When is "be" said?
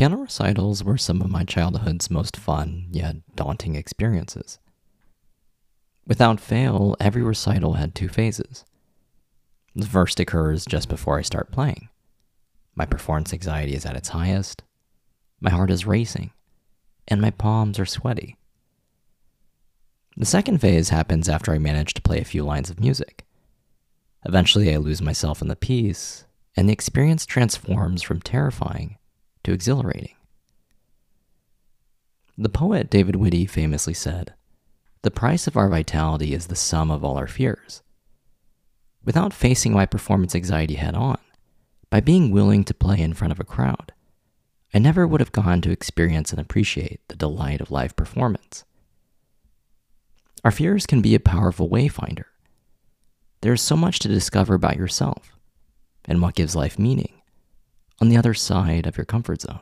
51.02-51.14